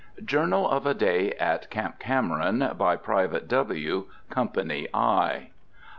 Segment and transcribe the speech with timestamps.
[0.25, 5.49] JOURNAL OF A DAY AT CAMP CAMERON, BY PRIVATE W., COMPANY I.